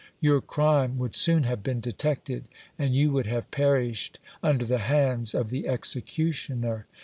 [0.19, 2.45] Your crime would soon have been detected,
[2.79, 6.87] and you would have perished under the hands of the executioner.